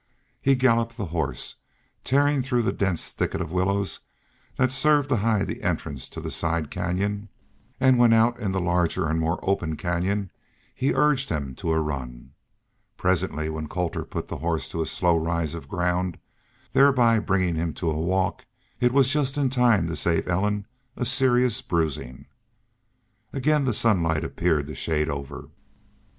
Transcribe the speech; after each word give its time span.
He 0.41 0.55
galloped 0.55 0.97
the 0.97 1.05
horse, 1.13 1.57
tearing 2.03 2.41
through 2.41 2.63
the 2.63 2.73
dense 2.73 3.13
thicket 3.13 3.39
of 3.39 3.51
willows 3.51 3.99
that 4.57 4.71
served 4.71 5.09
to 5.09 5.17
hide 5.17 5.47
the 5.47 5.61
entrance 5.61 6.09
to 6.09 6.19
the 6.19 6.31
side 6.31 6.71
canyon, 6.71 7.29
and 7.79 7.99
when 7.99 8.11
out 8.11 8.39
in 8.39 8.51
the 8.51 8.59
larger 8.59 9.07
and 9.07 9.19
more 9.19 9.39
open 9.43 9.75
canyon 9.75 10.31
he 10.73 10.91
urged 10.91 11.29
him 11.29 11.53
to 11.57 11.71
a 11.71 11.79
run. 11.79 12.31
Presently 12.97 13.47
when 13.47 13.67
Colter 13.67 14.03
put 14.03 14.27
the 14.27 14.37
horse 14.37 14.67
to 14.69 14.81
a 14.81 14.87
slow 14.87 15.15
rise 15.15 15.53
of 15.53 15.69
ground, 15.69 16.17
thereby 16.73 17.19
bringing 17.19 17.53
him 17.53 17.71
to 17.75 17.91
a 17.91 17.95
walk, 18.01 18.47
it 18.79 18.93
was 18.93 19.13
just 19.13 19.37
in 19.37 19.51
time 19.51 19.85
to 19.85 19.95
save 19.95 20.27
Ellen 20.27 20.65
a 20.95 21.05
serious 21.05 21.61
bruising. 21.61 22.25
Again 23.33 23.65
the 23.65 23.71
sunlight 23.73 24.23
appeared 24.23 24.65
to 24.65 24.73
shade 24.73 25.11
over. 25.11 25.49